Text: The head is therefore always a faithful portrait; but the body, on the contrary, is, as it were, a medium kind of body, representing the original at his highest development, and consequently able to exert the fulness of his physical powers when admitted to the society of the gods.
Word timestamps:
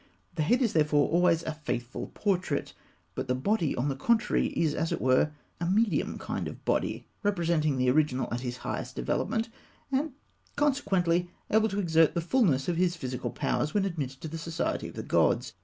The 0.33 0.41
head 0.41 0.63
is 0.63 0.73
therefore 0.73 1.09
always 1.09 1.43
a 1.43 1.53
faithful 1.53 2.09
portrait; 2.15 2.73
but 3.13 3.27
the 3.27 3.35
body, 3.35 3.75
on 3.75 3.87
the 3.87 3.95
contrary, 3.95 4.47
is, 4.47 4.73
as 4.73 4.91
it 4.91 4.99
were, 4.99 5.29
a 5.59 5.67
medium 5.67 6.17
kind 6.17 6.47
of 6.47 6.65
body, 6.65 7.05
representing 7.21 7.77
the 7.77 7.91
original 7.91 8.27
at 8.33 8.39
his 8.39 8.57
highest 8.65 8.95
development, 8.95 9.49
and 9.91 10.13
consequently 10.55 11.29
able 11.51 11.69
to 11.69 11.79
exert 11.79 12.15
the 12.15 12.19
fulness 12.21 12.67
of 12.67 12.77
his 12.77 12.95
physical 12.95 13.29
powers 13.29 13.75
when 13.75 13.85
admitted 13.85 14.21
to 14.21 14.27
the 14.27 14.39
society 14.39 14.87
of 14.87 14.95
the 14.95 15.03
gods. 15.03 15.53